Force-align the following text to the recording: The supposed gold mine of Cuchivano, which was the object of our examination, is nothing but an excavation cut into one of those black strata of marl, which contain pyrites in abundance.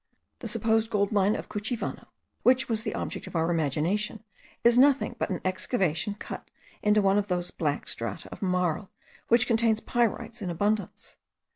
The 0.39 0.47
supposed 0.47 0.89
gold 0.89 1.11
mine 1.11 1.35
of 1.35 1.47
Cuchivano, 1.47 2.07
which 2.41 2.67
was 2.67 2.81
the 2.81 2.95
object 2.95 3.27
of 3.27 3.35
our 3.35 3.51
examination, 3.53 4.23
is 4.63 4.75
nothing 4.75 5.15
but 5.19 5.29
an 5.29 5.41
excavation 5.45 6.15
cut 6.15 6.49
into 6.81 7.03
one 7.03 7.19
of 7.19 7.27
those 7.27 7.51
black 7.51 7.87
strata 7.87 8.27
of 8.31 8.41
marl, 8.41 8.89
which 9.27 9.45
contain 9.45 9.75
pyrites 9.75 10.41
in 10.41 10.49
abundance. 10.49 11.19